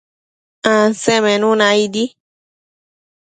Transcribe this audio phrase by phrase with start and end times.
[0.73, 2.05] Ansemenuna aidi